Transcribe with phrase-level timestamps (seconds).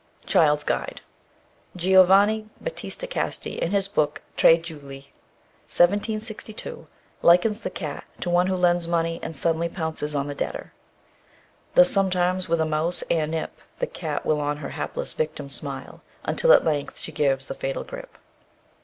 [0.25, 1.01] Child's Guide.
[1.75, 5.13] Giovanni Batista Casti, in his book, "Tre Giuli"
[5.69, 6.87] (1762),
[7.21, 10.73] likens the cat to one who lends money, and suddenly pounces on the debtor:
[11.75, 16.01] Thus sometimes with a mouse, ere nip, The cat will on her hapless victim smile,
[16.23, 18.17] Until at length she gives the fatal grip.